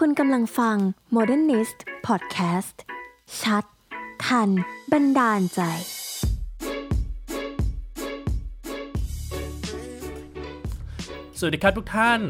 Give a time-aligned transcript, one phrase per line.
[0.00, 0.76] คุณกำลังฟัง
[1.16, 2.76] Modernist Podcast
[3.42, 3.64] ชัด
[4.26, 4.50] ทัน
[4.92, 5.60] บันดาลใจ
[11.38, 12.20] สวัสดีครับทุกท่าน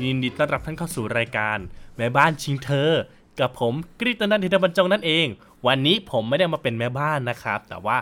[0.00, 1.58] ยินดีต้อนรับท่านเข้าสู่รายการ
[1.96, 2.90] แม่บ้านชิงเธอ
[3.40, 5.26] กับผมกฤตนันทิตบรรจงนั่นเอง
[5.66, 7.96] วันนี้ผมไม่ได้มาเป็นแม่บ้านนะครับ แต่ว่า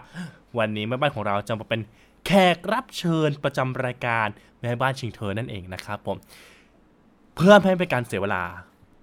[0.58, 1.80] วันนี้แม่บ้านของเราจะมาเป็น
[2.26, 4.26] แขกรับเชิญประจำรายการ
[4.60, 6.16] แม่บ้านชิงเธอนั่นเองนะครับผม
[7.36, 8.44] เพื่อไม่ให้เป็นการเสียเวลา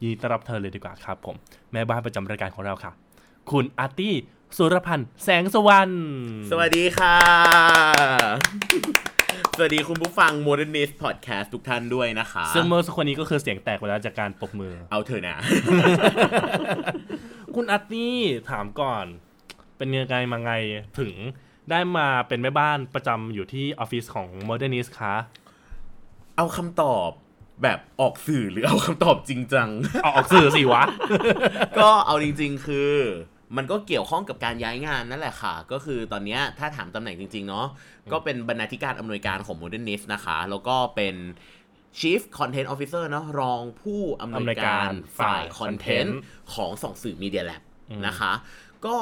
[0.01, 1.35] ยินดีต้อนรับเธอเลยดีกว่าครับผม
[1.71, 2.91] แม่บ้านประจำรายการของเราค่ะ
[3.51, 4.15] คุณอาร์ตี้
[4.57, 6.03] สุรพันธ์แสงสวรรค์
[6.51, 7.17] สวัสดีค่ะ
[9.57, 15.37] สวัสดีคุณผู้ฟัง Modernist Podcast ทุกท่านด้วยนะคะ ซึ่งเมื่อสักครู่นี้ก็คือเสียงแตกไปแล้วจากการปรบมือ เอาเถอะนะ
[17.55, 18.15] คุณอาร์ตี้
[18.49, 19.05] ถามก่อน
[19.77, 20.51] เป็นยังไงมาไง
[20.99, 21.13] ถึง
[21.69, 25.15] ได้มาเป็นแม่บ้านประจำอยู่ที่ออฟฟิศของ Modernist คะ
[26.37, 27.09] เอาคำตอบ
[27.63, 29.69] แบบออกสื่อหรือเอาคำตอบจริงจัง
[30.03, 30.83] เอาออกสื่อสิวะ
[31.79, 32.93] ก็เอาจริง ๆ คือ
[33.57, 37.65] มันก็เกี่ยวข้องกับการย้ายงานนั่นแหละค่ะ ก็คือตอนเนี้ยถ้าถามตำแหน่งจริง ๆ เนาะ
[38.11, 41.15] ก็เป็นบรรณาธิการอำนวยการของ Modernist นะคะ แล้วก็เป็น
[41.99, 46.19] Chief Content Officer เนาะรองผู้อำนวยการฝ่ายคอนเทนต์
[46.53, 47.61] ของสองสื่อ Media Lab
[48.07, 48.31] นะคะ
[48.85, 48.97] ก็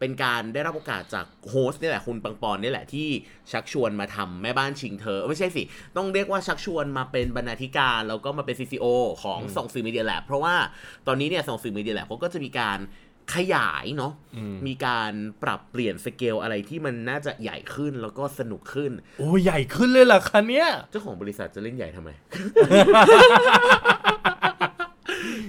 [0.00, 3.08] เป็นการได้รับโอกาสจากโฮสต์นี่แหละคุณปังปอนนี่แหละที่
[3.52, 5.62] ชักชวนมาทำแม่บ้านชิงเธอ ไม่ใช่สิ
[5.96, 8.86] ต้องเรียกว่าชักชวนมาเป็นบรรณาธิการ แล้วก็มาเป็น CCO
[9.22, 10.54] ของสองสื่อมีเดียแลบเพราะว่า
[11.06, 12.80] ตอนนี้เนี่ยสองสื่อมีเดียแลบเขาก็จะมีการ
[13.34, 14.12] ขยายเนาะ
[14.66, 15.12] มีการ
[15.42, 22.10] ปรับเปลี่ยนสเกลอะไรที่มันน่าจะใหญ่ขึ้นแล้วก็สนุกขึ้น โอ้ยใหญ่ขึ้นเลยเหรอคะเนี่ยเจ้าของบริษัทจะเล่นใหญ่ทำไม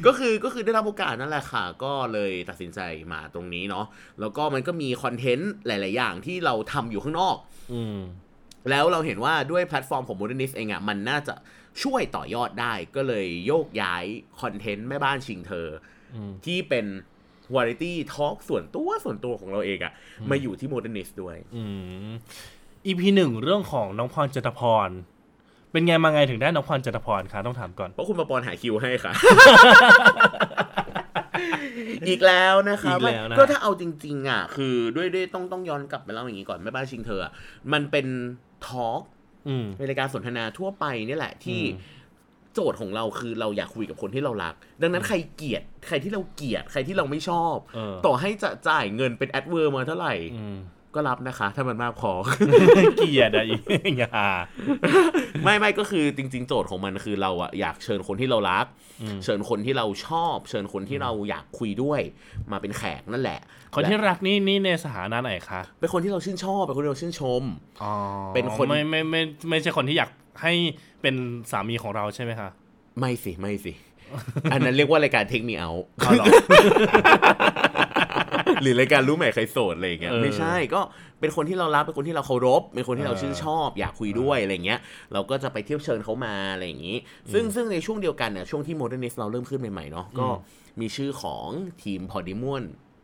[0.05, 2.79] ก็คือก็คือได้รับโอกาสนั่นแหละค่ะ ก็เลยตัดสินใจ
[3.13, 3.85] มาตรงนี้เนาะ
[4.19, 7.35] แล้วก็มันก็มีคอนเทนต์หลาย ๆ อย่างที่เราทำอยู่ข้างนอก
[7.73, 7.97] อืม
[8.69, 11.33] แล้วเราเห็นว่าด้วยแพลตฟอร์มของ Modernist เองอะ่ะมันน่าจะ
[11.83, 14.03] ช่วยต่อยอดได้ก็เลยโยกย้าย
[14.41, 15.67] คอนเทนต์แม่บ้านชิงเธอ
[16.15, 16.85] อมที่เป็น
[17.55, 19.93] วาไรตี้ทอล์กส่วนตัวส่วนตัวของเราเองอะ่ะ
[20.29, 21.63] มาอยู่ที่ Modernist ด้วยอื
[22.09, 22.11] ม
[22.85, 24.89] EP หนึ่งเรื่องของน้องพรจตพร
[25.71, 29.13] เป็นไงมาไงถึงได้น้องพรจตพรคะต้องถามก่อนเพราะคุณมาปอนหาคิวให้ค่ะ
[32.07, 37.31] อีกแล้วนะครับอีกแล้วนะ ก็ถ้าเอาจริง ๆ อะ คือด้วยด้วยต้องต้องย้อนกลับไปเล่าอย่างนี้ก่อนแม่บ้านชิงเธออะ
[37.73, 38.07] มันเป็น
[38.65, 39.01] ทอล์ก
[39.47, 41.99] อืมเป็นรายการสนทนาทั่วไปนี่แหละที่ อืม
[42.55, 50.57] โจทย์ของเราคือเราอยากคุยกับคนที่เรารัก ดังนั้นใครเกลียด ใครที่เราเกลียด ใครที่เราไม่ชอบ เออต่อให้จะจ่ายเงินเป็น adver มาเท่าไหร่ อืม
[50.95, 52.11] ก็รับนะคะ ถ้ามันมากพอ
[52.97, 53.55] เกลียดอะอี
[53.99, 54.09] อย่า
[55.43, 58.65] ไม่ไม่ก็คือจริง ๆ โจทย์ของมันคือเราอะอยากเชิญคนที่เรารัก
[59.01, 62.01] อืมเชิญคนที่เราชอบ เชิญคนที่เราอยากคุยด้วย
[62.51, 63.39] มาเป็นแขกนั่นแหละ
[63.75, 67.43] คนที่และรักนี่นี่ในสถานะไหนคะเป็นคนที่เราชื่นชอบเป็นคนที่เราชื่นชม
[67.83, 67.93] อ๋อ
[68.33, 70.09] เป็นคนไม่ไม่ไม่ไม่ใช่คนที่อยาก
[70.41, 70.53] ให้
[71.01, 71.15] เป็น
[71.51, 72.49] สามีของเราใช่ไหมคะ
[72.99, 73.73] ไม่สิไม่สิ
[74.51, 80.81] อันนั้นเรียกว่ารายการเทคมีเอาเอาเหรอหรือรายการรู้ใหม่ใครโสดอะไรอย่างเงี้ยเออไม่ใช่ก็
[81.19, 84.79] เป็นคนที่เรารักเป็นคนที่เราเคารพเป็นคนที่เราเออชื่นชอบ อยากคุยด้วยอะไรเงี้ย
[85.13, 86.97] เราก็จะไปเที่ยวเชิญเขามาอะไรอย่างงี้
[87.33, 90.27] ซึ่งซึ่งในช่วงเดียวกันเนี่ยช่วงที่ Modernist เราเริ่มขึ้นใหม่ๆเนาะก็
[90.81, 91.47] มีชื่อของ
[91.83, 92.63] ทีมพอดิมอน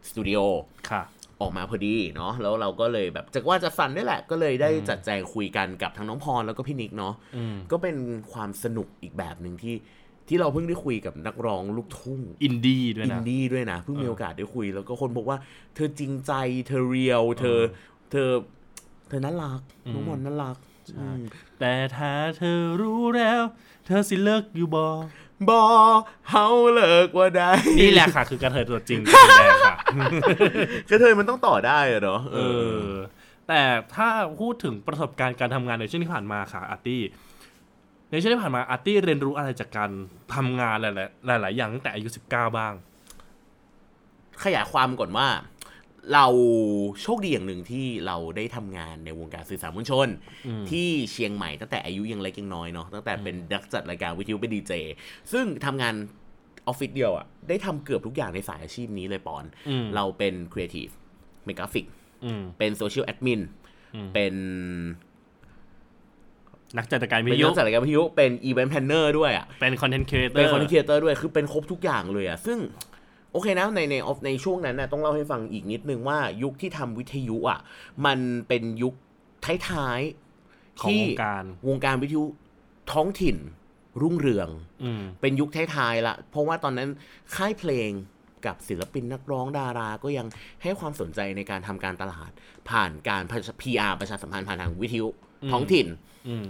[0.09, 0.39] สตูดิโอ
[0.91, 1.03] ค่ะ
[1.41, 7.95] ออกมาพอดีเนาะแล้วเราก็เลยแบบจากว่าจะฟันได้แหละก็เลยได้จัดแจงคุยกันกับทั้งน้องพรแล้วก็พี่นิกเนาะอืมก็เป็น
[8.31, 9.75] ความสนุกอีกแบบหนึ่งที่
[10.27, 15.37] ที่เราเพิ่งได้คุยกับนักร้องลูกทุ่งอินดี้ด้วยอินนะดี้ด้วยนะ เพิ่งมีโอกาสได้คุย แล้วก็คนบอกว่า
[15.75, 16.33] เธอจริงใจ
[16.67, 17.59] เธอเรียวเธอ
[18.11, 18.29] เธอ
[19.09, 19.61] เธอน่ารัก
[19.93, 20.57] น้องมอนน่ารัก
[20.97, 21.21] อืม
[21.59, 23.41] แต่ถ้าเธอรู้แล้ว
[23.85, 24.87] เธอสิเลิกอยู่บอ
[25.49, 25.63] บอ
[26.29, 29.75] เฮาเลิกว่าได้ นี่แหละค่ะ คือกระเทยตัวจริงตัวแดงค่ะ
[30.89, 32.37] กระเทยมันต้องต่อได้อะเนาะเอ
[32.79, 32.83] อ
[33.47, 33.61] แต่
[33.95, 34.07] ถ้า
[34.41, 37.01] พูดถึงประสบการณ์การทำงานในช่วงที่ผ่านมาค่ะอาร์ตี้
[38.11, 39.91] ในช่วงที่ผ่านมาอาร์ตี้เรียนรู้อะไรจากการ
[40.35, 40.85] ทำงานห
[41.29, 42.73] ลายๆหลาย ๆ อย่างตั้งแต่อายุสิบเก้าบ้าง
[44.43, 45.27] ขยายความก่อนว่า
[46.13, 46.25] เรา
[47.01, 50.07] โชคดีอย่างหนึ่งที่เราได้ทำงานในวงการสื่อสารมวลชน
[50.69, 54.73] ที่เชียงใหม่ตั้งแต่อายุยังเล็กยังน้อยเนาะตั้งแต่เป็นนักจัดรายการวิทยุเป็นดีเจ
[55.31, 55.93] ซึ่งทำงาน
[56.67, 60.87] ออฟฟิศเดียวอะได้ทำเกือบทุกอย่างในสายอาชีพนี้เลยปอนอืมเราเป็นครีเอทีฟ
[61.45, 61.85] เมกราฟิก
[62.25, 63.41] อืมเป็นโซเชียลแอดมิน
[63.95, 64.33] อืมเป็น
[66.77, 72.59] นักจัดการวิเป็นทยุนักจัดรายการวิทยุเป็นอีเวนต์แพนเนอร์ด้วยอะเป็นคอนเทนต์ครีเอเตอเป็นร์คอนเทนต์ครีเอเตอร์ด้วยคือเป็นครบทุกอย่างเลยอะซึ่ง
[73.31, 77.59] โอเคนะในในออฟในช่วงนั้นนะต้องเล่าให้ฟังอีกนิดนึงว่ายุคที่ทำวิทยุอะ
[78.05, 78.93] มันเป็นยุค
[79.69, 82.23] ท้ายๆของที่วงการวงการวิทยุ
[82.93, 83.37] ท้องถิ่น
[84.01, 84.49] รุ่งเรือง
[84.83, 86.89] อืมเป็นยุคท้ายๆละเพราะว่าตอนนั้น
[87.35, 87.91] ค่ายเพลง
[88.45, 90.27] กับศิลปินนักร้องดาราก็ยัง
[90.63, 92.31] ให้ความสนใจในการทำการตลาด
[92.69, 93.23] ผ่านการ
[93.61, 95.07] PR ประชาสัมพันธ์ผ่านทางวิทยุ
[95.51, 95.87] ท้องถิ่น
[96.27, 96.45] อืม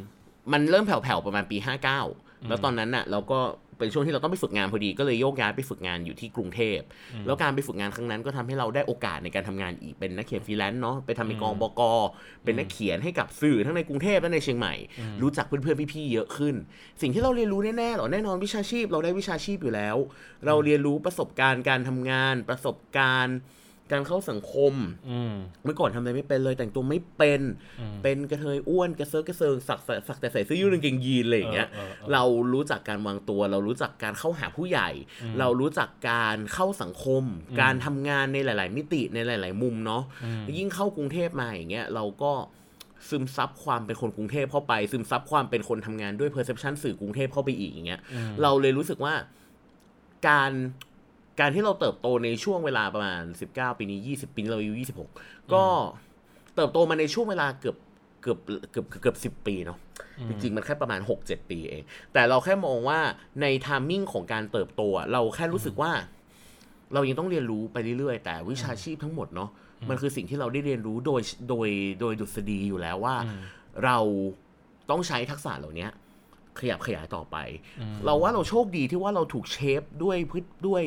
[0.51, 3.39] มันเริ่มแผ่วๆประมาณปี59แล้วตอนนั้นน่ะเราก็
[3.79, 6.79] เป็นช่วงที่เราต้องไปฝึกงานพอดีก็เลยโยกย้ายไปฝึกงานอยู่ที่กรุงเทพ
[7.25, 11.81] แล้วการไปฝึกงานครั้งนั้นก็ทำให้เราได้โอกาสในการทำงานอีกเป็นนักเขียนฟรีแลนซ์เนาะไปทำในกองบก
[12.43, 14.73] เป็นนักเขียนให้กับสื่อทั้งในกรุงเทพและในเชียงใหม่
[15.21, 16.55] รู้จักเพื่อนๆพี่ๆเยอะขึ้น
[17.01, 19.97] สิ่งที่เราเรียนรู้แน่ๆหรอแน่นอนวิชาชีพ เราได้วิชาชีพอยู่แล้ว
[20.45, 23.37] เราเรียนรู้ประสบการณ์การทำงานประสบการณ์
[23.91, 24.73] การเข้าสังคม
[25.09, 27.41] อืมเมื่อก่อนทำอะไรไม่เป็นเลยแต่งตัวไม่เป็น
[28.03, 32.23] เป็นกระเทยอ้วนกระเซอะกระเซิงสักสักสักแต่ใส่เสื้อยืดกางเกงยีนอะไรอย่างเงี้ยเออเออเออเรา
[32.53, 34.89] รู้จักการวางตัว เรารู้จักการเข้าหาผู้ใหญ่
[35.39, 37.23] เรารู้จักการเข้าสังคม
[37.61, 40.03] การทำงานในหลาย ๆ มิติในหลาย ๆ มุมเนาะ
[40.57, 42.33] ยิ่งเข้ากรุงเทพมาอย่างเงี้ยเราก็
[43.09, 48.01] ซึมซับความเป็นคนกรุงเทพเข้าไป ซึมซับความเป็นคนทำงานด้วย perception สื่อกรุงเทพเข้าไปอีกอย่างเงี้ย
[48.41, 49.13] เราเลยรู้สึกว่า
[50.29, 50.51] การ
[51.39, 54.73] การที่เราเติบโตในช่วงเวลาประมาณ 19 ปีนี้ 20 ปีนี้เราอายุ
[55.13, 55.63] 26 ก็
[56.55, 57.77] เติบโตมาในช่วงเวลาเกือบ
[58.21, 58.37] เกือบ
[58.71, 59.77] เกือบเกือบเกือบสิปีเนาะ
[60.29, 61.81] จริงๆ มันแค่ประมาณ 6-7 ปีเอง
[62.13, 62.99] แต่เราแค่มองว่า
[63.41, 65.91] ในทามมิ่งของการเติบโตอะเราแค่รู้สึกว่า
[66.93, 69.49] เรายังต้องเรียนรู้ไปเรื่อยๆ แต่วิชาชีพทั้งหมดเนาะ
[69.89, 71.69] มันคือสิ่งที่เราได้เรียนรู้โดยโดย
[72.01, 73.15] โดยดุษฎีอยู่แล้วว่า
[73.85, 73.97] เรา
[74.89, 75.87] ต้องใช้ทักษะเหล่านี้
[76.59, 77.37] ขยับขยายต่อไป
[78.05, 80.83] เราว่าเราโชคดีที่ว่าเราถูกเชฟด้วยพฤติด้วย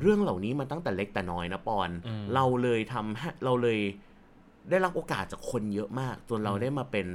[0.00, 1.90] เรื่องเหล่านี้มาตั้งแต่เล็กแต่น้อยนะปอน
[2.34, 3.80] เราเลยทำให้เราเลย
[4.70, 7.06] ได้รับโอกาสจากคนเยอะมาก จนเราได้มาเป็น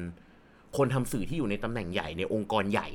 [0.78, 2.88] คนทำสื่อที่อยู่ในตำแหน่งใหญ่ในองค์กรใหญ่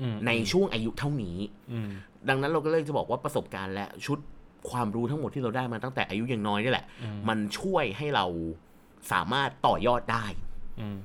[0.00, 1.36] อืมในช่วงอายุเท่านี้
[1.72, 1.88] อืม
[2.28, 4.18] ดังนั้นเราก็เลยจะบอกว่าประสบการณ์และชุด
[4.70, 6.86] ความรู้ทั้งหมดที่เราได้มาตั้งแต่อายุยังน้อยนี่แหละ
[7.28, 8.26] มันช่วยให้เรา
[9.12, 10.26] สามารถต่อยอดได้
[10.80, 10.96] อืม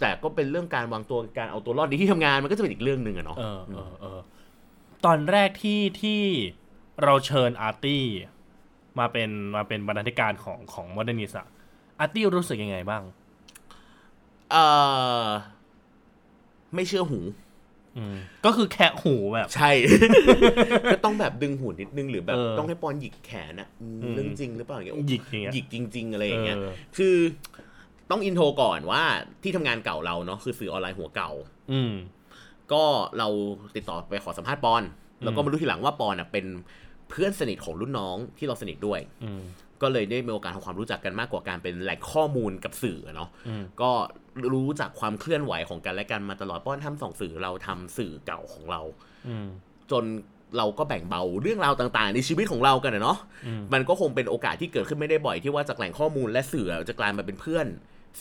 [0.00, 4.20] แต่ก็เป็นเรื่องการวางตัวการเอาตัวรอดในที่ทำงานมันก็จะเป็นอีกเรื่องหนึ่งอะเนาะเออเออเออ
[5.04, 6.20] ตอนแรกที่ที่
[7.04, 8.04] เราเชิญอาร์ตี้
[8.98, 11.46] มาเป็นมาเป็นบรรณาธิการของของโมเดนิสอะ
[11.98, 13.02] อาร์ตี้รู้สึกยังไงบ้าง
[14.50, 14.56] เอ
[15.24, 15.26] อ
[16.74, 17.20] ไม่เชื่อหู
[17.98, 19.70] อืมก็คือแคะหูแบบ ใช่
[20.92, 27.16] ก็ต้องแบบดึงหูนิดนึงหรือแบบเออต้องให้ปอนหยิกแขนอะอืมอืมเรื่องจริงหรือเปล่าอย่างเงี้ยหยิกอย่างเงี้ยหยิกจริง ๆ อะไรอย่างเงี้ยเออคือ
[28.10, 29.02] ต้องอินโทรก่อนว่า
[29.42, 31.30] ที่ทำงานเก่าเราเนาะคือสื่อออนไลน์หัวเก่า
[31.72, 31.94] อืม
[32.72, 32.84] ก็
[33.18, 33.28] เรา
[33.76, 34.82] ติดต่อไปขอสัมภาษณ์ปอน
[35.24, 36.46] แล้วก็มารู้ทีหลังว่าปอนอะเป็น
[37.10, 39.42] เพื่อนสนิทของรุ่นน้องที่เราสนิทด้วยอืม
[39.82, 43.90] ก็เลยได้มีโอกาสทำความรู้จักกันมากกว่าการเป็นแหล่งข้อมูลกับสื่ออะเนาะอืมก็
[44.52, 48.80] รู้จักความเคลื่อนไหวของกันและกันมาตลอดป้อนทำสองสื่อเราทำสื่อเก่าของเรา
[49.28, 49.48] อืม
[49.90, 50.04] จน
[50.56, 57.66] เราก็แบ่งเบาเรื่องราวต่างๆ ในชีวิตของเรากันอะเนาะอืมมันก็คงเป็นโอกาสที่เกิดขึ้นไม่ได้บ่อยที่ว่าจากแหล่งข้อมูลและสื่อจะกลายมาเป็นเพื่อน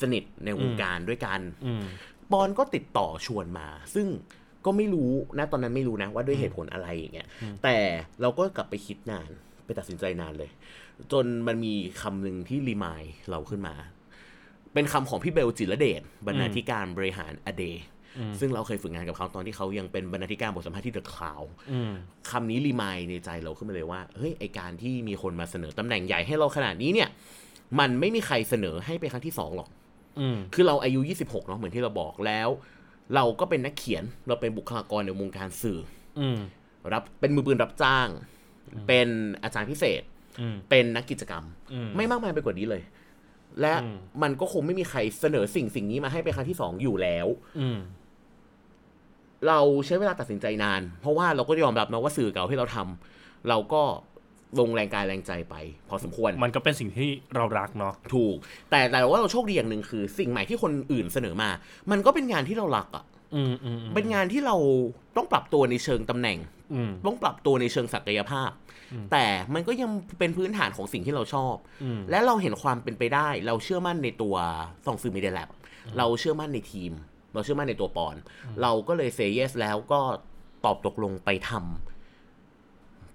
[0.01, 1.83] สนิทในวงการด้วยกันอืม
[2.31, 4.07] ปอนก็ติดต่อชวนมา ซึ่ง
[4.65, 7.27] ก็ไม่รู้นะตอนนั้นไม่รู้นะว่าด้วยเหตุผลอะไรอย่างเงี้ย
[7.63, 7.75] แต่
[8.21, 9.29] เราก็กลับไปคิดนาน
[9.65, 10.49] ไปตัดสินใจนานเลย
[11.11, 13.75] จนมันมีคำหนึ่งที่รีมายเราขึ้นมา
[14.73, 17.83] เป็นคำของพี่เบลจิรเดชบรรณาธิการบริหารอเดย์
[18.39, 21.41] ซึ่งเราเคยฝึกงานกับเขาตอนที่เขายังเป็นบรรณาธิการบทสัมภาษณ์ที่เดอะคลาว
[21.71, 21.93] อืม
[22.31, 27.09] คำนี้รีมายในใจเราขึ้นมาเลยว่า เฮ้ย ไอการที่มีคนมาเสนอตำแหน่งใหญ่ให้เราขนาดนี้เนี่ย
[27.79, 29.69] มันไม่มีใครเสนอให้เป็นครั้งที่สองหรอก
[30.19, 32.49] อืมคือเราอายุ 26 เนาะเหมือนที่เราบอกแล้ว
[33.15, 35.79] เราก็เป็นนักเขียนเราเป็นบุคลากรในวงการสื่อ
[36.19, 36.39] อืม
[36.93, 38.07] รับเป็นมือปืนรับจ้าง
[38.87, 39.07] เป็น
[39.43, 40.01] อาจารย์พิเศษ
[40.39, 41.43] อืมเป็นนักกิจกรรม
[41.73, 42.81] อืมไม่มากมายไปกว่านี้เลย
[43.61, 47.27] และอืมมันก็คงไม่มีใครเสนอสิ่งสิ่งนี้มาให้เป็นครั้งที่สองอยู่แล้ว
[47.59, 47.77] อืม
[49.47, 53.81] เราใช้เวลาตัดสินใจนาน เพราะว่าเราก็ยอมรับนะว่าสื่อเก่าที่เราทำเราก็
[54.59, 55.56] ลงแรงกายแรงใจไป
[55.89, 58.35] พอสมควร มันก็เป็นสิ่งที่เรารักเนาะถูก
[58.71, 61.49] แต่แต่ว่าเราโชคดีอย่างหนึ่งคือ สิ่งใหม่ที่คนอื่นเสนอมา
[61.92, 64.56] มันก็เป็นงานที่เรารักอะ่ะอืมอืมอืมเป็นงานที่เรา
[65.18, 66.37] ต้องปรับตัวในเชิงตำแหน่ง
[66.73, 68.51] อืมต้องปรับตัวในเชิงศักยภาพ
[69.11, 69.89] แต่มันก็ยัง
[70.19, 74.35] เป็นพื้นฐานของสิ่งที่เราชอบอืมและเราเห็นความเป็นไปได้ เราเชื่อมั่นในตัว
[74.85, 75.49] ส่องสื่อ Media Lab
[75.97, 76.92] เราเชื่อมั่นในทีม
[77.33, 78.16] เราเชื่อมั่นในตัวปอน
[78.61, 79.99] เราก็เลย say yes แล้วก็
[80.66, 81.96] ตอบตกลงไปทำ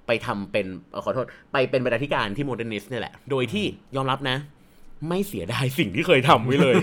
[0.07, 3.65] ไปทำเป็นเอ่อขอโทษ ไปเป็นบรรณาธิการที่ Modernist นี่แหละ โดยที่
[3.97, 4.37] ยอมรับนะ
[5.09, 6.75] ไม่เสียดายสิ่งที่เคยทำไว้เลย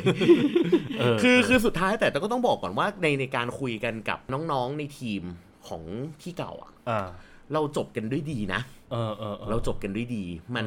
[1.00, 4.20] เออคือคือสุดท้ายแต่แต่ก็ต้องบอกก่อนว่าในในการคุยกันกับ
[4.52, 5.22] น้องๆในทีม
[5.68, 5.84] ของ
[6.22, 7.08] ที่เก่าอะอ่า
[7.54, 8.62] เราจบกันด้วยดีนะ
[8.92, 10.24] เออเออเออเราจบกันด้วยดี
[10.56, 10.66] มัน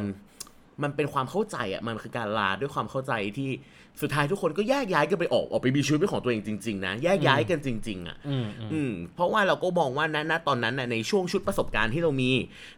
[0.82, 3.50] มันเป็นความเข้าใจอะมันคือการลาด้วยความเข้าใจที่
[4.00, 12.30] สุดท้ายทุกคนก็แยกย้ายกันไปออกออกไปมีชีวิตเป็นของตัวเองจริงๆนะแยกย้ายกันจริง ๆ อะ อืมอืมอืมเพราะว่าเราก็มองว่าณณตอนนั้นน่ะในช่วงชุดประสบการณ์ที่เรามี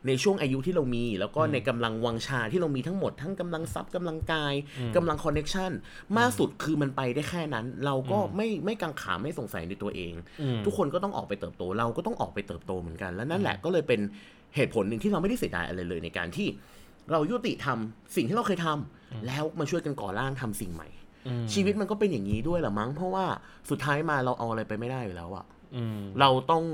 [0.06, 4.54] ในช่วงอายุที่เรามี แล้วก็ในกำลังวังชาที่เรามีทั้งหมดทั้งกำลังทรัพย์กำลังกาย
[4.96, 5.70] กำลังคอนเน็ชัน
[6.18, 14.00] มากสุดคือมันไปได้แค่นั้น เราก็ไม่ไม่กังขาไม่สงสัยในตัวเองอืมทุกคนก็ต้องออกไปเติบโต เราก็ต้องออกไปเติบโตเหมือนกัน แล้วนั่นแหละก็เลยเป็น
[14.56, 16.48] เหตุผลหนึ่งที่เราไม่ได้เสียดายอะไรเลยในการที่
[17.12, 20.88] เรายุติทำสิ่งที่เราเคยทำแล้วมาช่วยกันก่อร่างทำสิ่งใหม่
[21.26, 23.24] อืมชีวิตมันก็เป็นอย่างนี้ด้วยแหละมั้ง เพราะว่า
[23.70, 25.44] สุดท้ายมาเราเอาอะไรไปไม่ได้อยู่แล้วอะ
[25.76, 26.64] อืมเราต้อง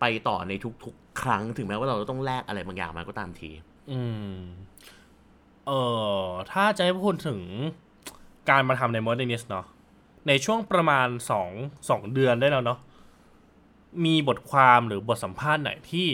[0.00, 0.52] ไปต่อใน
[0.84, 3.50] ทุกๆ ครั้งถึงแม้ว่าเราจะต้องแลกอะไรบางอย่างมาก็ตามที
[3.92, 4.00] อื
[4.32, 4.36] ม
[5.66, 5.72] เอ
[6.18, 7.40] อถ้าจะให้พูดถึง
[8.50, 9.66] การมาทำใน Modernist เนาะ
[10.28, 11.50] ในช่วงประมาณสอง
[11.90, 12.78] สองเดือนได้แล้วเนาะ
[14.04, 16.06] มีบทความหรือบทสัมภาษณ์ไหนที่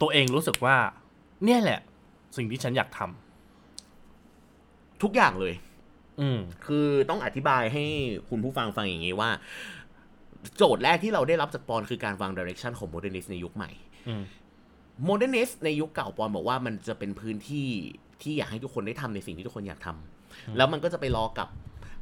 [0.00, 0.76] ตัวเองรู้สึกว่า
[1.44, 1.80] เนี่ยแหละ
[2.36, 3.00] สิ่งที่ฉันอยากท
[5.02, 7.84] ทุกอย่างเลยำอืมคือต้องอธิบายให้
[8.28, 9.30] คุณผู้ฟังฟังอย่างนี้ว่า
[10.56, 13.70] โจทย์แรกที่เราได้รับจากปอนคือการวาง direction ของ Modernist ในยุคใหม่
[14.08, 14.22] อืม
[15.04, 17.66] Modernist ในยุคเก่าปอนบอกว่ามันจะเป็นพื้นที่
[18.22, 21.48] ที่อยากให้ทุกคนได้ทำในสิ่งที่ทุกคนอยากทำแล้วมันก็จะไปรอกับ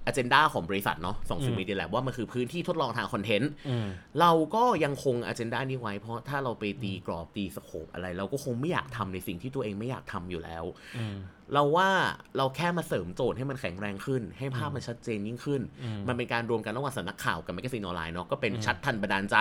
[0.06, 3.86] agenda ของบริษัทเนาะส่องสื่อ Media Lab ว่ามันคือพื้นที่ทดลองทางคอนเทนต์อืม
[4.20, 10.64] เราก็ยังคงอ g e n d a นี้ไว้ เพราะถ้าเราไปตีกรอบตี scope อะไร เราก็คงไม่อยากทำในสิ่งที่ตัวเองไม่อยากทำอยู่แล้ว
[10.98, 11.16] อืม
[11.54, 11.88] เราว่า
[12.36, 19.36] เราแค่มาเสริมโจทย์ให้มันแข็งแรงขึ้น ให้ภาพมันชัดเจนยิ่งขึ้นอืมมันเป็นการรวมกันระหว่างสำนักข่าวกับแมกกาซีนออนไลน์เนาะก็เป็นชัดทันบันดาลใจ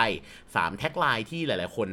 [0.54, 1.88] สาม tagline ที่หลาย ๆ คน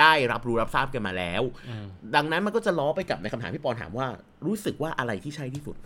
[0.00, 4.06] ได้รับรู้รับทราบกันมาแล้วอืมดังนั้นมันก็จะล้อไปกับในคำถามที่ปอนถามว่า
[4.46, 5.76] รู้สึกว่าอะไรที่ใช่ที่สุด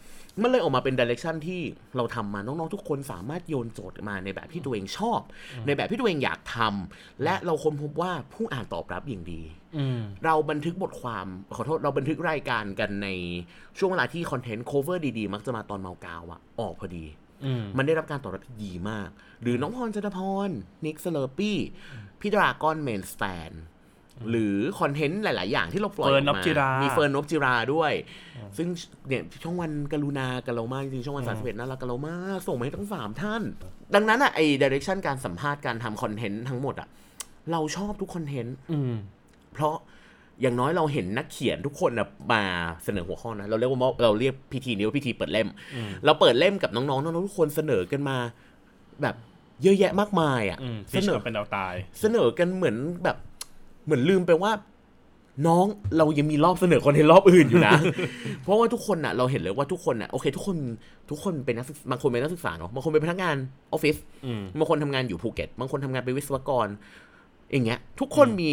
[0.42, 1.60] มันเลยออกมาเป็น direction ที่
[1.96, 5.20] เราทำมาน้องๆทุกคนสามารถโยนโจทย์มาในแบบที่ตัวเองชอบ
[5.66, 9.42] ในแบบที่ตัวเองอยากทำและเราค้นพบว่าผู้อ่านตอบรับอย่างดี
[9.76, 13.08] อืมเราบันทึกบทความขอโทษเราบันทึกรายการกันใน
[13.78, 17.04] ช่วงเวลาที่คอนเทนต์ cover ดีๆ มักจะมาตอนเมากาวอะออกพอดี
[17.44, 19.08] อืมมันได้รับการตอบรับที่ดีมาก
[19.42, 20.50] หรือน้องพรจันทพร
[20.84, 21.58] นิกสเลอร์ปี้
[22.20, 23.52] พี่ดรากอนเมนสแตน
[24.30, 27.92] หรือคอนเทนต์หลาย ๆ อย่างที่เราปล่อยอเฟิอร์นกนพมาจิรามีมีเฟิร์นนพจิราด้วย
[28.56, 28.68] ซึ่ง
[29.08, 33.42] เนี่ยช่องวันกรุณากับเรามากจริงๆช่องวันสามสิบเอ็ดน่ารักกับเรามากส่งมาให้ทั้งสามท่าน
[33.94, 36.88] ดังนั้นอะไอ้ดิเรกชันการสัมภาษณ์การทำคอนเทนต์ทั้งหมดอะ
[37.52, 38.94] เราชอบทุกคอนเทนต์อืม
[39.52, 39.76] เพราะ
[40.40, 42.42] อย่างน้อยเราเห็นนักเขียนทุกคนน่ะมา
[42.84, 48.16] เสนอหัวข้อนะ เราเรียกว่าเราเรียกพิธีนี้ว่าพิธีเปิดเล่มอืมเราเปิดเล่มกับน้องๆน้องๆทุกคนเสนอกันมา
[49.02, 49.14] แบบ
[49.62, 53.16] เยอะแยะมากมายอะอืมเสที่นเชิอญเป็นเอาตาย เสนอกันเหมือนแบบ
[53.84, 54.52] เหมือนลืมไปว่า
[55.46, 55.66] น้อง
[55.98, 57.74] เรายังมีรอบเสนอคอนเทนต์รอบอื่นอยู่นะ
[58.42, 60.56] เพราะว่าทุกคนน่ะเราเห็นเลยว่าทุกคนน่ะโอเค ทุกคน
[61.10, 63.36] ทุกคนเป็นนักศึกบางคนเป็นนักศึกษาเนาะบางคนเป็นพนักงาน
[63.72, 66.68] ออฟฟิศอืมบางคนทำงานอยู่ภูเก็ตบางคนทำงานเป็นวิศวกร
[67.52, 68.50] อย่างเงี้ย ทุกคนมี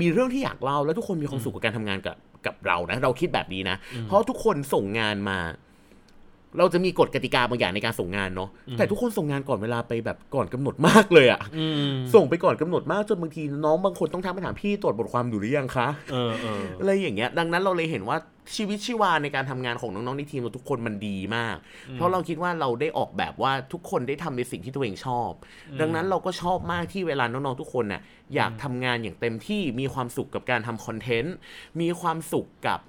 [0.00, 2.16] มีเรื่องที่อยากเล่าแล้วทุกคนมีความสุขกับการทำงานกับ
[2.46, 5.38] กับเรานะ เราคิดแบบนี้นะ เพราะทุกคนส่งงานมา
[6.58, 18.16] เราจะมีกฎกติกาบางอย่างในการส่งงานเนาะแต่ทุกคนส่งงานก่อนเวลาไปแบบก่อนกำหนดมากเลยอะอืมส่งไปก่อนกำหนดมากจนบางทีน้องบางคนต้องทักไปถามพี่ตรวจบทความอยู่หรือยังคะเออเอออะไรอย่างเงี้ย ดังนั้นเราเลยเห็นว่า
[18.56, 21.56] ชีวิตชีวาในการทำงานของน้องๆในทีมเราทุกคนมันดีมาก
[21.92, 25.30] เพราะเราคิดว่าเราได้ออกแบบว่าทุกคนได้ทำในสิ่งที่ตัวเองชอบ
[25.80, 28.00] ดังนั้นเราก็ชอบมากที่เวลาน้องๆทุกคนน่ะ
[28.34, 31.34] อยากทำงานอย่างเต็มที่มีความสุขกับการทำคอนเทนต์
[31.80, 32.80] มีความสุขกับ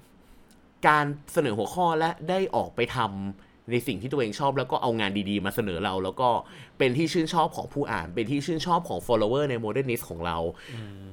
[0.88, 6.28] การเสนอหัวข้อและได้ออกไปทำ ในสิ่งที่ตัวเองชอบแล้วก็เอางานดีๆ มาเสนอเรา แล้วก็
[6.78, 10.38] เป็นที่ชื่นชอบของผู้อ่าน เป็นที่ชื่นชอบของ follower ใน modernist ของเรา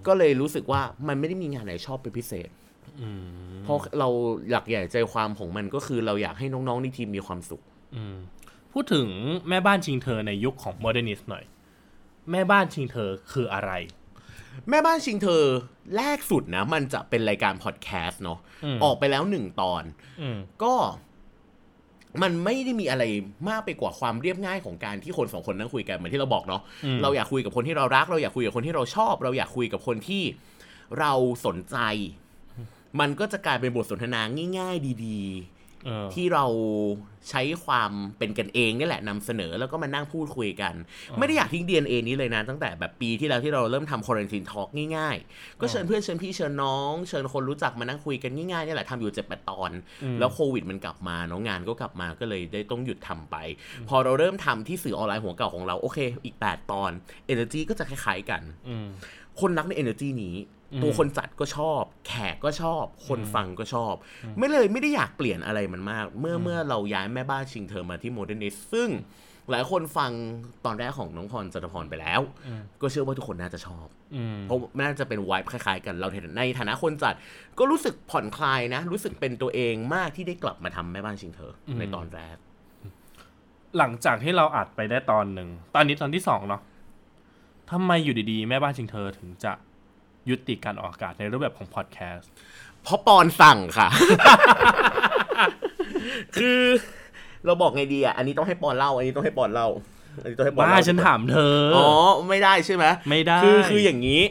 [0.07, 2.49] ก็เลยรู้สึกว่ามันไม่ได้มีงานไหนชอบเป็นพิเศษ
[3.01, 3.23] อืม
[3.63, 4.09] เพราะเรา
[4.49, 7.61] หลักใหญ่ใจความของมันก็คือเราอยากให้น้องๆในทีมมีความสุข
[7.95, 8.17] อืม
[8.73, 9.07] พูดถึง
[9.49, 11.43] แม่บ้านชิงเธอในยุคของ Modernist หน่อย
[12.31, 13.71] แม่บ้านชิงเธอคืออะไร
[14.69, 15.43] แม่บ้านชิงเธอ
[15.97, 19.83] แรกสุดนะ มันจะเป็นรายการพอดแคสต์เนาะอืมออกไปแล้วหนึ่งตอน
[20.21, 20.73] อืมก็
[22.21, 23.03] มันไม่ได้มีอะไร
[23.49, 30.23] มากไปกว่าความเรียบง่ายของการที่คนสองคนนั่งคุยกันเหมือนที่เราบอกเนาะอืมเราอยากคุยกับคนที่เรารัก เราอยากคุยกับคนที่เราชอบ เราอยากคุยกับคนที่
[30.99, 31.13] เรา
[31.45, 31.77] สนใจ
[32.99, 34.21] มันก็จะกลายเป็นบทสนทนา
[34.57, 35.52] ง่าย ๆ ดีเออๆ
[36.13, 36.45] ที่เรา
[37.29, 40.73] ใช้ความเป็นกันเองนี่แหละนำเสนอแล้วก็มานั่งพูดคุยกัน
[41.17, 49.71] ไม่ได้อยากทิ้ง DNA นี้เลยนะ ตั้งแต่แบบปีที่แล้วที่เราเริ่มทำ quarantine talk ง่ายๆ ก็เชิญเพื่อนเชิญพี่เชิญน้อง เชิญคนรู้จักมานั่งคุยกันง่ายๆนี่แหละทำอยู่เจ็ดแปดตอน
[50.03, 53.35] อืมแล้วโควิดมันกลับมาเน้องงานก็กลับมาก็เลยได้ต้องหยุดทำไป
[53.89, 56.91] พอเราเริ่มทำที่สื่อออนไลน์หัวเก่าของเราโอเค อีก 8 ตอน
[57.33, 58.87] Energy ก็จะคล้ายๆกันอืม
[59.39, 63.93] คนรักใน Energy นี้อืม ตัวคนจัดก็ชอบ แขกก็ชอบ คนฟังก็ชอบ
[64.37, 68.89] ไม่เลยไม่ได้อยากเปลี่ยนอะไรมันมาก เมื่อเมื่อเราย้ายแม่บ้านชิงเธอมาที่โมเดิร์นิสซึ่ง
[69.51, 70.11] หลายคนฟัง
[70.65, 77.13] ตอนแรกของน้องพรจันทพรไปแล้วอืมก็เชื่อว่าทุกคนน่าจะชอบอืมเพราะน่าจะเป็นวายคล้ายๆ กันเราในฐานะคนจัด
[77.59, 82.37] ก็รู้สึกผ่อนคลายนะ รู้สึกเป็นตัวเองมากที่ได้กลับมาทำแม่บ้านชิงเธออมในตอนแรก
[83.77, 86.61] หลังจากที่เราอัดไปได้ตอนหนึ่ง ตอนนี้ตอนที่สองเนาะ
[87.71, 89.51] ทำไมอยู่ดีๆ แม่บ้านชิงเธอถึงจะ
[90.29, 92.29] ยุติการออกอากาศในรูปแบบของพอดแคสต์
[92.83, 93.87] เพราะปอนสั่งค่ะ
[96.37, 96.61] คือ
[97.45, 99.67] เราบอกไงดีอะ อันนี้ต้องให้ปอนเล่า อันนี้ต้องให้ปอนเล่า
[100.21, 101.89] อันนี้ต้องให้ปอนบ้าเล่าฉันถามเธอออ๋อ
[102.29, 104.21] ไม่ได้ใช่ไหมไม่ได้ คือคืออย่างนี้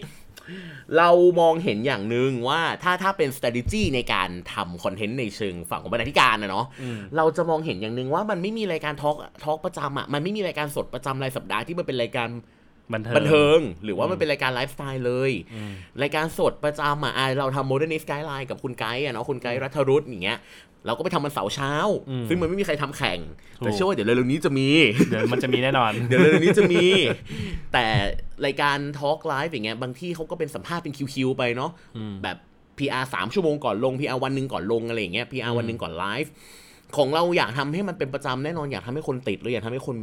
[0.98, 12.28] เรามองเห็นอย่างหนึ่งว่าถ้าถ้าเป็น strategy ในการทำคอนเทนต์ในเชิงฝั่งของบรรณาธิการนะเนาะ อืม เราจะมองเห็นอย่างหนึ่งว่ามันไม่มีรายการทอล์กทอล์กประจำอะ มันไม่มีรายการสดประจำรายสัปดาห์ที่มันเป็นรายการ
[12.94, 15.30] บันเทิงบันเทิง หรือว่ามันเป็นรายการไลฟ์สไตล์เลย
[16.02, 20.38] รายการสดประจำอะอะเราทำโมเดิร์น s สกายไลน์กับคุณไกด์อะเนาะคุณไกด์รัฐรุตอย่างเงี้ย
[20.86, 21.72] เราก็ไปทำมันเสาร์เช้า
[22.10, 23.18] อืมซึ่งมันไม่มีใครทำแข่ง
[23.58, 24.68] ถูกแต่เชื่อว่าเดี๋ยวเร็วๆนี้จะมี
[25.08, 26.84] เดี๋ยวมันจะมีแน่นอน เดี๋ยวเร็วๆนี้จะมี
[27.72, 27.84] แต่
[28.46, 31.70] รายการทอล์กไลฟ์อย่างเงี้ยบางที่เขาก็เป็นสัมภาษณ์เป็นคิวๆไปเนาะ
[32.22, 32.36] แบบ
[32.78, 36.32] PR สามชั่วโมงก่อนลง PR วันหนึ่งก่อนลงอะไรอย่างเงี้ย PR วันหนึ่งก่อนไลฟ์
[36.96, 39.96] ของเราอยากทำให้มันเป็นประจำแน่นอนอยากทำให้คนติดเราอยากทำให้คน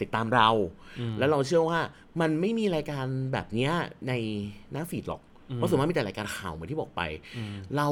[0.00, 0.48] ติดตามเรา
[1.18, 1.80] แล้วเราเชื่อว่า
[2.20, 3.72] มันไม่มีรายการแบบเนี้ย
[4.08, 4.12] ใน
[4.72, 5.22] หน้าฟีดหรอก
[5.54, 7.02] เพราะส่วนมากมีแต่รายการข่าวเหมือนที่บอกไป
[7.76, 7.88] เรา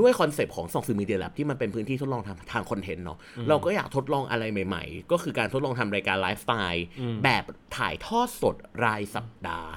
[0.00, 6.86] ด้วย concept ของส่องสื่อ Media Lab ที่มันเป็นพื้นที่ทดลองทางทางคอนเทนต์เนาะเราก็อยากทดลองอะไรใหม่ๆ ก็คือการทดลองทำรายการไลฟ์สไตล์
[7.24, 7.44] แบบ
[7.76, 9.72] ถ่ายทอดสดรายสัปดาห์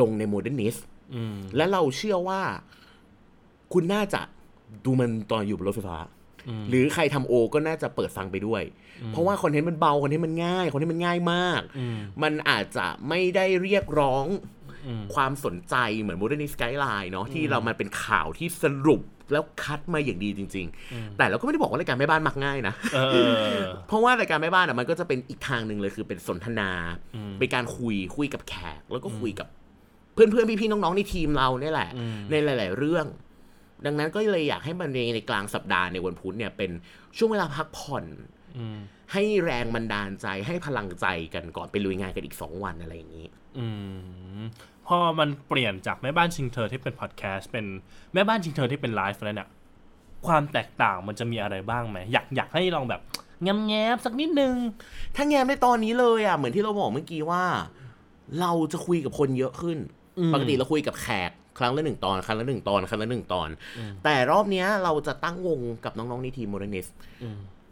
[0.00, 0.76] ลงใน Modernist
[1.14, 2.40] อืมและเราเชื่อว่า
[3.72, 4.20] คุณน่าจะ
[4.84, 5.98] ดูมันตอนอยู่บนรถไฟฟ้า
[6.68, 8.62] หรือใครทำโอ ก็น่าจะเปิดฟังไปด้วย
[9.08, 11.60] เพราะว่าคอนเทนต์มันเบาคอนเทนต์มันง่ายคอนเทนต์มันง่ายมาก
[12.22, 14.26] มันอาจจะไม่ได้เรียกร้อง
[15.14, 23.16] ความสนใจเหมือน Modern Skyline เนาะที่เรามันเป็นข่าวที่สรุปแล้วคัดมาอย่างดีจริง ๆ แต่เราก็ไม่ได้บอกว่ารายการแม่บ้านมักง่ายนะเออเอ
[23.62, 26.70] อเพราะว่ารายการแม่บ้านอะมันก็จะเป็นอีกทางหนึ่งเลยคือเป็นสนทนา
[27.38, 29.48] เป็นการคุยคุยกับแขก แล้วก็คุยกับ
[30.14, 31.90] เพื่อนเพื่อนๆพี่ๆน้องๆในทีมเราเนี่ยแหละ
[32.30, 33.06] ในหลาย ๆ เรื่อง
[33.86, 36.70] ดังนั้นก็เลยอยากให้มันในในกลางสัปดาห์ในวันพุธเนี่ยเป็น
[37.16, 38.04] ช่วงเวลาพักผ่อน
[38.56, 38.78] อืม
[39.12, 43.26] ให้แรงบันดาลใจให้พลังใจกันก่อนไปลุยงานกันอีกสองวันอะไรอย่างนี้
[43.58, 43.66] อื
[44.40, 44.42] ม
[44.86, 47.66] พอมันเปลี่ยนจากแม่บ้านชิงเธอที่เป็นพอดแคสต์เป็น
[48.14, 49.48] แม่บ้านชิงเธอที่เป็นไลฟ์แล้วเนี่ย
[50.26, 53.00] ความแตกต่างมันจะมีอะไรบ้างไหมอยากอยากให้ลองแบบ
[53.42, 54.54] แง้มๆสักนิดนึง
[55.16, 57.44] ถ้าแง้มในตอนนี้เลยอะเหมือนที่เราบอกเมื่อกี้ว่า
[58.40, 59.78] เราจะคุยกับคนเยอะขึ้น
[60.18, 63.48] อืมปกติเราคุยกับแขก ครั้งละหนึ่งตอน ครั้งละหนึ่งตอน ครั้งละหนึ่งตอน
[64.04, 66.86] แต่รอบเนี้ยเราจะตั้งวงกับน้องๆในทีมโมเด r n นิส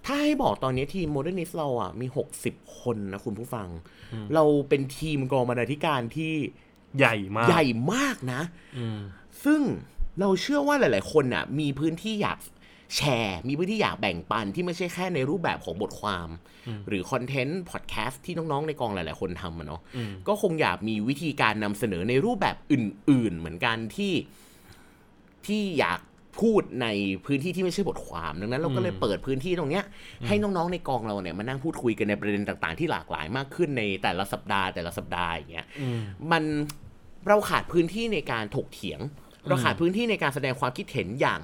[0.07, 3.69] ถ้าให้บอกตอนนี้ทีมโมเด r n นิสเราอะมีหกสิบคนนะคุณผู้ฟัง
[4.35, 6.33] เราเป็นทีมกองบรรณาธิการที่
[6.99, 8.41] ใหญ่มาก ใหญ่มากนะ
[8.79, 9.01] อืม
[9.45, 9.61] ซึ่ง
[10.21, 12.39] เราเชื่อว่าหลาย ๆ คนน่ะ มีพื้นที่อยาก
[12.97, 16.29] แชร์ มีพื้นที่อยากแบ่งปันที่ไม่ใช่แค่ในรูปแบบของบทความ
[16.89, 19.81] หรือคอนเทนต์พอดแคสต์ที่น้องๆในกองหลายๆคนทำอะเนาะ
[20.29, 24.13] ก็คงอยากมีวิธีการนำเสนอในรูปแบบอื่น ๆ เหมือนกันที่
[25.47, 26.01] ที่อยาก
[26.41, 26.87] พูดใน
[27.27, 29.85] พื้นที่ที่ไม่ใช่บทความ ดังนั้นเราก็เลยเปิดพื้นที่ตรงเนี้ย
[30.27, 35.67] ให้น้องๆในกองเราเนี่ยมานั่งพูดคุยกันในประเด็นต่าง ๆ ที่หลากหลายมากขึ้นในแต่ละสัปดาห์แต่ละสัปดาห์อย่างเงี้ย
[36.33, 36.43] มัน
[37.29, 39.01] เราขาดพื้นที่ในการถกเถียง
[39.49, 41.41] เราขาดพื้นที่ในการแสดงความคิดเห็นอย่าง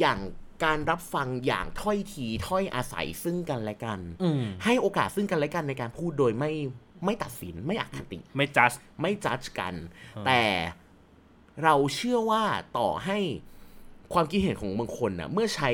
[0.00, 0.18] อย่าง
[0.64, 6.52] การรับฟังอย่างถ้อยทีถ้อยอาศัยซึ่งกันและกันอืมให้โอกาสซึ่งกันและกันในการพูดโดยไม่
[7.04, 9.74] ไม่ตัดสินไม่อคติ ไม่จัดไม่จัดกัน
[10.26, 10.42] แต่
[11.64, 12.42] เราเชื่อว่า
[12.78, 13.18] ต่อให้
[14.12, 15.70] ความคิดเห็นของบางคนนะเมื่อใช้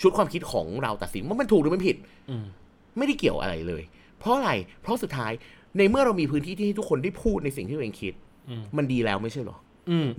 [0.00, 1.96] ชุดความคิดของเราตัดสินว่ามันถูกหรือมันผิด
[2.30, 2.44] อืม
[2.98, 3.82] ไม่ได้เกี่ยวอะไรเลย
[4.18, 4.50] เพราะอะไร
[4.82, 5.32] เพราะสุดท้าย
[5.78, 8.14] ในเมื่อเรามีพื้นที่ที่ให้ทุกคนได้พูดในสิ่งที่ตัวเองคิด
[8.48, 9.69] อืมมันดีแล้วไม่ใช่เหรออืม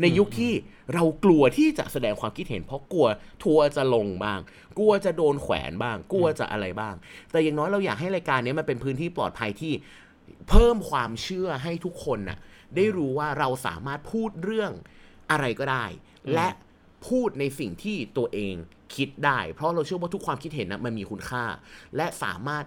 [0.02, 0.54] ในยุคที่
[0.94, 3.08] เรากลัวที่จะแสดงความคิดเห็น เพราะกลัว
[3.44, 4.40] ทัวร์จะลงบ้าง
[4.78, 6.96] กลัวจะโดนแขวนบ้าง กลัวจะอะไรบ้าง
[7.32, 9.74] แต่อย่างน้อยเราอยากให้รายการนี้มันเป็นพื้นที่ปลอดภัยที่
[10.50, 12.38] เพิ่มความเชื่อให้ทุกคนน่ะ
[12.76, 14.72] ได้รู้ว่าเราสามารถพูดเรื่อง
[15.32, 15.86] อะไรก็ได้
[16.34, 16.48] และ
[17.08, 18.56] พูดในสิ่งที่ตัวเอง
[18.96, 21.44] คิดได้ เพราะเราเชื่อว่าทุกความคิดเห็นนะมันมีคุณค่า
[21.96, 22.66] และสามารถ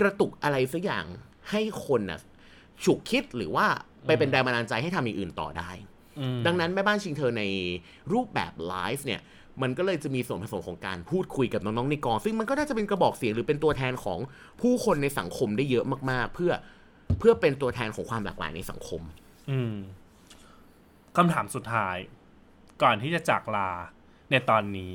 [0.00, 1.04] กระตุกอะไรสักอย่าง
[1.50, 2.20] ให้คนน่ะ
[2.84, 3.66] ฉุกคิดหรือว่า
[4.06, 5.95] ไปเป็นแรงบันดาลใจให้ทำอย่างอื่นต่อได้อืม
[6.46, 7.42] ดังนั้นแม่บ้านชิงเธอใน
[8.12, 9.20] รูปแบบไลฟ์เนี่ย
[9.62, 14.18] มันก็เลยจะมีส่วนผสมของการพูดคุยกับน้องๆในกอง ซึ่งมันก็น่าจะเป็นกระบอกเสียงหรือเป็นตัวแทนของ
[14.60, 16.52] ผู้คนในสังคมได้เยอะมาก ๆ เพื่อ
[17.18, 19.02] เพื่อเป็นตัวแทนของความหลากหลายในสังคม
[19.50, 19.74] อืม
[21.16, 21.96] คำถามสุดท้าย
[22.82, 23.70] ก่อนที่จะจากลา
[24.30, 24.92] ในตอนนี้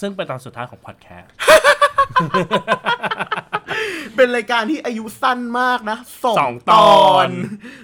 [0.00, 1.32] ซึ่งเป็นตอนสุดท้ายของพอดแคสต์
[4.16, 7.28] เป็นรายการที่อายุสั้นมากนะสองสองตอน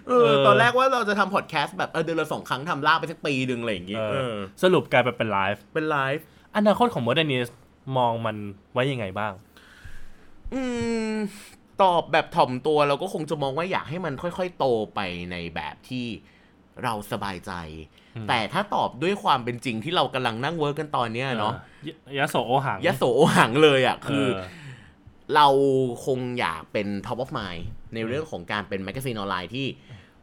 [0.09, 6.25] เออเออตอนแรกว่าเราจะทำพอดแคสต์แบบเออเดือนละสองครั้งทำลากไปสักปีหนึ่งอะไรอย่างงี้เอเอออสรุปกลายเป็นเป็นไลฟ์เป็นไลฟ์
[6.57, 7.53] อนาคตของ Modernist
[7.97, 8.37] มองมัน
[8.73, 9.33] ไว้ยังไงบ้าง
[10.55, 10.63] อื
[11.13, 11.15] ม
[11.83, 15.01] ตอบแบบถ่อมตัวเราก็คงจะมองว่าอยากให้มันค่อยๆ โตไป
[15.31, 16.07] ในแบบที่
[16.85, 17.53] เราสบายใจ
[18.29, 21.53] แต่ถ้าตอบด้วยความเป็นจริงที่เรากำลังนั่ง work กันตอนเนี้ยเนาะ
[21.89, 24.60] ยยะโสโอหังยะโสโอหังเลยอะ คือเออ
[25.35, 25.49] เรา
[26.07, 27.63] คงอยากเป็น top of mind
[27.95, 29.67] ในเรื่องของการเป็นแมกกาซีนออนไลน์ที่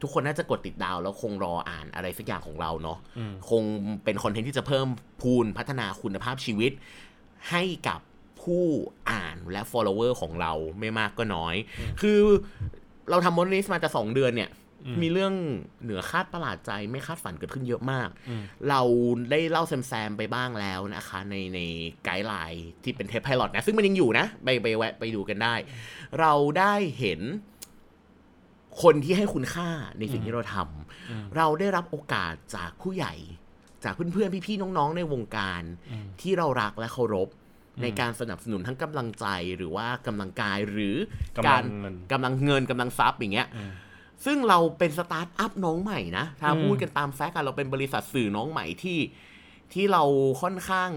[0.02, 2.98] ทุกคนน่าจะกดติดดาวแล้วคงรออ่านอะไรสักอย่างของเราเนาะ
[3.50, 3.64] คง
[4.04, 4.88] เป็นคอนเทนต์ที่จะเพิ่ม
[5.22, 6.72] พูนพัฒนาคุณภาพชีวิต
[7.50, 8.00] ให้กับ
[8.42, 8.64] ผู้
[9.10, 11.56] อ่านและ follower ของเราไม่มากก็น้อย
[12.02, 12.20] คือ
[13.10, 14.50] เราทำ Modernist มาจะสองเดือนเนี่ย
[15.02, 15.34] มีเรื่อง
[15.84, 18.10] เหนือคาดประหลาดใจไม่คาดฝันเกิดขึ้นเยอะมาก
[18.70, 18.82] เรา
[19.32, 21.60] ได้เล่าแซมๆไปบ้างแล้วนะคะ ในใน
[22.04, 25.56] guideline ที่เป็นเทป pilot นะ ซึ่งมันยังอยู่นะ ไปไปแวะไปดูกันได้
[26.20, 27.22] เราได้เห็น
[28.82, 33.14] คนที่ให้คุณค่าในสิ่งที่เราทำเราได้รับโอกาสจากผู้ใหญ่
[33.84, 35.62] จากเพื่อนๆ พี่ๆ น้องๆ ในวงการ
[36.22, 37.30] ที่เรารักและเคารพ
[37.82, 39.26] ในการสนับสนุนทั้งกำลังใจ
[39.58, 40.96] หรือว่ากำลังกายหรือ
[41.38, 43.48] กำลัการเงินกำลังเงินกำลังทรัพย์อย่างเงี้ย
[44.26, 49.00] ซึ่งเราเป็นสตาร์ทอัพน้องใหม่นะ ถ้าอืมพูดกันตาม fact อะเราเป็นบริษัทสื่อน้องใหม่ที่
[49.74, 50.04] ที่เรา
[50.42, 50.92] ค่อนข้าง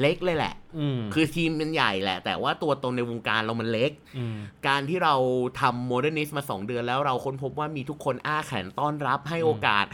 [0.00, 3.90] เล็กเลยแหละอืมคือทีมมันใหญ่แหละ แต่ว่าตัวตนในวงการเรามันเล็ก
[4.34, 4.36] มา
[4.66, 5.14] การที่เรา
[5.60, 9.86] ทำ Modernist มาสองเดือนแล้วเราค้นพบว่ามีทุกคนอ้าแขนต้อนรับให้โอกาส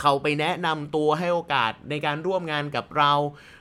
[0.00, 3.12] เขาไปแนะนำตัวให้โอกาสในการร่วมงานกับเรา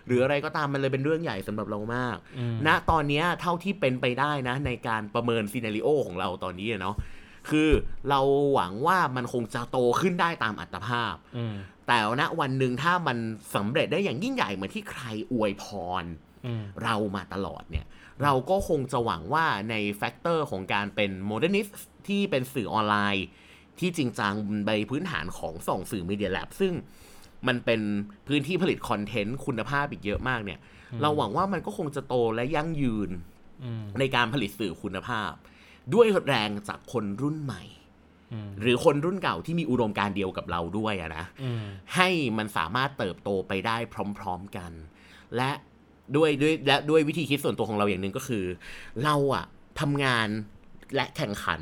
[0.07, 6.95] หรืออะไรก็ตามมันเลยเป็นเรื่องใหญ่สำหรับเรามากอืมณตอนเนี้ยเท่าที่เป็นไปได้นะ ในการประเมิน scenario ของเราตอนนี้อะเนาะ
[7.49, 7.69] คือ
[8.09, 8.19] เรา
[8.53, 11.55] หวังว่ามันคงจะโตขึ้นได้ตามอัตภาพอืม
[11.87, 13.17] แต่ณวันหนึ่งถ้ามัน
[13.55, 15.65] สำเร็จได้อย่างยิ่งใหญ่เหมือนที่ใครอวยพ
[16.01, 16.03] ร
[16.45, 17.85] อืมเรามาตลอดเนี่ย
[18.23, 21.67] เราก็คงจะหวังว่าใน factor ของการเป็น Modernist
[22.07, 23.25] ที่เป็นสื่อออนไลน์
[23.79, 24.33] ที่จริงจัง
[24.67, 26.73] ในพื้นฐานของส่องสื่อ Media Lab ซึ่ง
[27.47, 27.81] มันเป็น
[28.27, 30.59] พื้นที่ผลิตคอนเทนต์คุณภาพอีกเยอะมากเนี่ย
[31.01, 33.09] เราหวังว่ามันก็คงจะโตและยั่งยืน
[33.63, 35.31] อืมในการผลิตสื่อคุณภาพ
[35.93, 37.63] ด้วยแรงจากคนรุ่นใหม่
[38.33, 41.63] อืมหรือคนรุ่นเก่าที่มีอุดมการณ์เดียวกับเราด้วยอะนะอืม
[41.95, 43.77] ให้มันสามารถเติบโตไปได้
[44.17, 44.71] พร้อม ๆกัน
[45.35, 45.51] และ
[46.15, 48.45] ด้วยด้วยและด้วยวิธีคิดส่วนตัวของเราอย่างหนึ่งก็คือ
[49.03, 49.45] เราอะ
[49.79, 50.27] ทำงาน
[50.95, 51.61] และแข่งขัน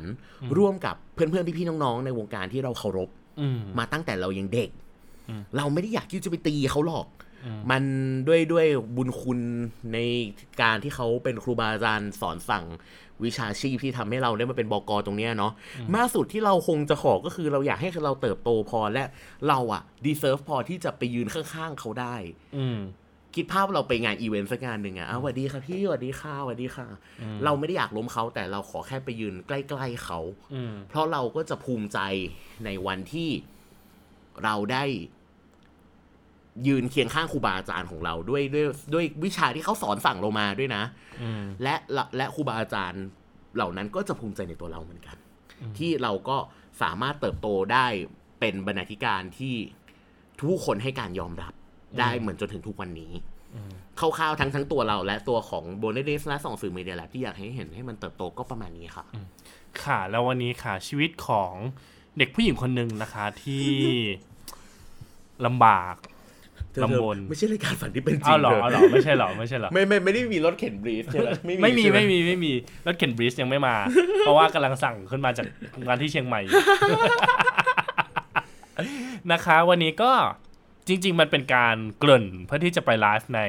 [0.58, 3.10] ร่วมกับเพื่อนๆพี่ๆน้องๆ ในวงการที่เราเคารพ
[3.40, 4.70] อืมมาตั้งแต่เรายังเด็ก
[5.28, 7.23] อืมเราไม่ได้อยากที่จะไปตีเขาหรอกอื
[7.58, 7.82] มมัน
[8.28, 9.40] ด้วยด้วยบุญคุณ
[9.92, 9.98] ใน
[10.62, 12.64] การที่เขาเป็นครูบาอาจารย์สอนสั่ง
[13.24, 15.52] วิชาชีพที่ทำให้เราได้มาเป็นบกตรงเนี้ยเนาะ
[15.94, 19.04] มากสุดที่เราคงจะขอก็คือเราอยากให้เราเติบโตพอและ
[19.48, 22.14] เราอะ deserve พอที่จะไปยืนข้างๆเขาได้
[22.56, 22.78] อืม
[23.34, 26.86] คิดภาพเราไปงานอีเวนต์สักงานหนึ่งอะอะสวัสดีค่ะพี่สวัสดีค่ะสวัสดีค่ะ
[27.44, 30.20] เราไม่ได้อยากล้มเขาแต่เราขอแค่ไปยืนใกล้ๆเขา
[30.54, 31.98] อืมเพราะเราก็จะภูมิใจ
[32.64, 33.30] ในวันที่
[34.44, 34.84] เราได้
[36.66, 40.82] ยืนเคียงข้างครูบาอาจารย์ของเราด้วยด้วยด้วยวิชาที่เขาสอนสั่งเรามาด้วยนะ
[41.22, 43.04] อืมและและและครูบาอาจารย์
[43.54, 45.16] เหล่านั้นก็จะภูมิใจในตัวเราเหมือนกัน
[45.78, 46.36] ที่เราก็
[46.82, 47.86] สามารถเติบโตได้
[48.40, 49.54] เป็นบรรณาธิการที่
[50.38, 51.52] ทุกคนให้การยอมรับ
[52.00, 53.12] ได้เหมือนจนถึงทุกวันนี้
[53.98, 59.04] คร่าวๆทั้งทั้งตัวเราและตัวของโบนเดสและสองสื่อมีเดียแลบที่อยากให้เห็นให้มันเติบโตก็ประมาณนี้ค่ะ
[59.84, 61.52] ค่ะ แล้ววันนี้ค่ะ ชีวิตของ
[62.18, 63.68] เด็กผู้หญิงคนหนึ่งนะคะที่
[65.46, 66.13] ลำบากเธอ
[66.82, 71.30] ลำบนไม่ใช่รายการฝันที่เป็นจริเอางเหรอเธอเอาเหรอไม่ใช่เหรอไม่ใช่เหรอไม่ไม่ไม่ได้มีรถเข็นบรีฟใช่ไหม
[71.62, 72.52] ไม่มีใช่หไม่มีไม่มี
[72.86, 73.74] รถเข็นบริสยังไม่มา
[74.20, 75.46] เพราะว่ากำลังสั่งขึ้นมาจาก
[75.86, 76.60] งานที่เชียงใหม่อยู่
[79.32, 80.12] นะคะ วันนี้ก็
[80.88, 83.42] จริง ๆ มันเป็นการเกริ่นเพื่อที่จะไปไลฟ์ใน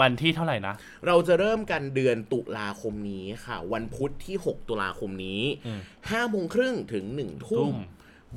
[0.00, 0.74] วันที่เท่าไหร่นะ
[1.06, 7.76] เราจะเริ่มกันเดือนตุลาคมนี้ค่ะ วันพุธที่ 6 ตุลาคมนี้อืม5โมงครึ่งถึง1ทุ่ทุ่มม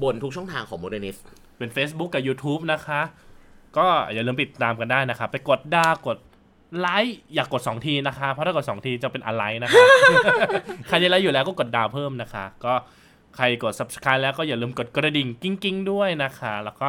[0.03, 1.21] บนทุกช่องทางของ Modernist
[1.57, 3.01] เป็น Facebook กับ YouTube นะคะ
[3.77, 6.17] ก็อย่าลืมติดตามกันได้นะครับ ไปกดดาวกด
[6.79, 9.83] ไลค์อย่ากกด 2 ทีนะคะ เพราะถ้ากด 2 ทีจะเป็นอะไรนะคะ
[10.87, 12.73] ใครที่ไลค์อยู่แล้วก็กดดาวเพิ่มนะคะ ก็
[13.35, 16.87] ใครกด subscribe แล้วก็อย่าลืมกดกระดิ่งกิ้งๆด้วยนะคะ แล้วก็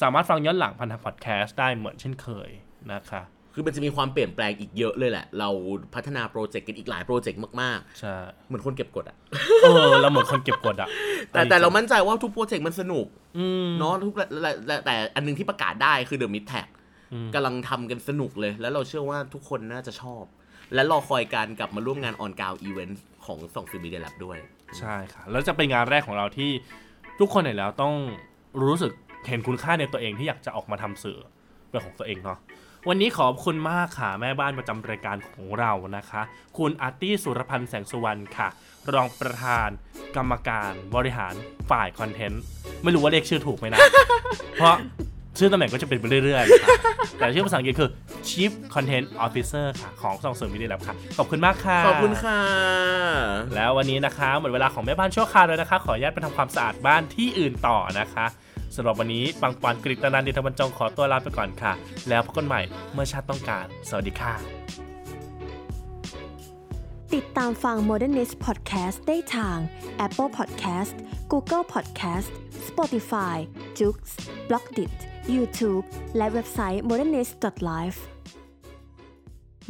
[0.00, 2.50] สามารถฟังย้อนหลังพันธพอดแคสต์ได้เหมือนเช่นเคย
[2.92, 3.22] นะคะ
[3.54, 5.48] คือมันจะมีความเปลี่ยนแปลงอีกเยอะเลยแหละ เรา
[5.94, 9.16] พัฒนาโปรเจกต์กันอีกหลายโปรเจกต์มากใช่ๆเหมือนคนเก็บกดอะ
[9.62, 10.88] เออเราเหมือนคนเก็บกดอะ
[11.32, 13.06] แต่แต่เรามั่นใจว่าทุกโปรเจกต์มันสนุก
[13.38, 16.68] อืมเนาะทุกและและและแต่อันหนึ่งที่ประกาศได้คือ The Mid Tag
[17.12, 20.24] อืมกำลังทำกันสนุกเลย แล้วเราเชื่อว่าทุกคนน่าจะชอบ
[20.74, 24.38] และรอคอยการกลับมาร่วมงาน on ground event ของส่องสื่อ Media Lab ด้วย
[24.78, 26.50] ใช่ค่ะ แล้วจะเป็นงานแรกของเราที่
[27.20, 27.94] ทุกคนเห็นแล้วต้อง
[28.64, 28.92] รู้สึก
[29.28, 31.18] เห็นคุณค่าในตัวเองที่อยากจะออกมาทำสื่อ
[31.70, 32.38] เป็นของตัวเองเนาะ
[32.88, 36.22] วันนี้ขอบคุณมากค่ะ แม่บ้านประจำรายการของเรานะคะ
[36.58, 38.48] คุณอาร์ตี้สุรพันธ์แสงสุวรรณค่ะ
[38.94, 39.68] รองประธาน
[40.16, 41.34] กรรมการบริหาร
[41.70, 42.42] ฝ่ายคอนเทนต์
[42.82, 43.80] ไม่รู้ว่าเรียกชื่อถูกไหมนะ
[44.54, 44.74] เพราะ
[45.38, 46.68] ชื่อตำแหน่งก็จะเป็นไปเรื่อยๆค่ะ
[47.18, 47.90] แต่ชื่อภาษาอังกฤษคือ
[48.28, 52.40] Chief Content Officer ค่ะ ของสองเสริมวิดีโอแลบค่ะ ขอบคุณมากค่ะ ขอบคุณค่ะ
[53.54, 58.26] แล้ววันนี้นะคะ หมดเวลาของแม่บ้านชั่วคราวแล้วนะคะ ขออนุญาตไปทำความสะอาดบ้านที่อื่นต่อนะคะ
[58.74, 61.72] สำหรับวันนี้ปังปอนกริตนันเดิทบรรจงขอตัวลาไปก่อนค่ะ
[62.08, 62.60] แล้วพบกันใหม่
[62.92, 64.34] เมื่อชาติต้องการ สวัสดีค่ะ
[67.14, 69.58] ติดตามฟัง Modernist Podcast ได้ทาง
[70.06, 70.94] Apple Podcast
[71.32, 72.28] Google Podcast
[72.68, 73.36] Spotify
[73.78, 73.98] j o o x
[74.48, 74.92] b l o g d i t
[75.36, 75.84] YouTube
[76.16, 77.98] และเว็บไซต์ modernist.life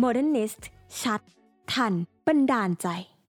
[0.03, 0.63] Modernist
[1.03, 1.21] ชัด
[1.73, 1.93] ทัน
[2.27, 2.89] บันดาลใจ